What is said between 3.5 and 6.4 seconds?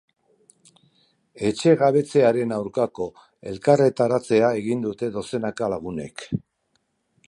elkarretaratzea egin dute dozenaka lagunek.